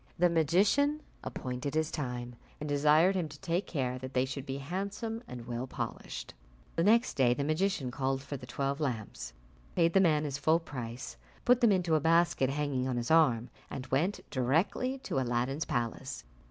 The 0.17 0.31
magician 0.31 1.03
appointed 1.23 1.75
his 1.75 1.91
time, 1.91 2.35
and 2.59 2.67
desired 2.67 3.13
him 3.13 3.29
to 3.29 3.39
take 3.39 3.67
care 3.67 3.99
that 3.99 4.15
they 4.15 4.25
should 4.25 4.47
be 4.47 4.57
handsome 4.57 5.21
and 5.27 5.45
well 5.45 5.67
polished. 5.67 6.33
The 6.75 6.83
next 6.83 7.13
day 7.13 7.35
the 7.35 7.43
magician 7.43 7.91
called 7.91 8.23
for 8.23 8.35
the 8.35 8.47
twelve 8.47 8.79
lamps, 8.79 9.33
paid 9.75 9.93
the 9.93 9.99
man 10.01 10.23
his 10.23 10.39
full 10.39 10.57
price, 10.59 11.17
put 11.45 11.61
them 11.61 11.71
into 11.71 11.93
a 11.93 11.99
basket 11.99 12.49
hanging 12.49 12.87
on 12.87 12.97
his 12.97 13.11
arm, 13.11 13.51
and 13.69 13.85
went 13.91 14.27
directly 14.31 14.97
to 15.03 15.19
Aladdin's 15.19 15.65
palace. 15.65 16.23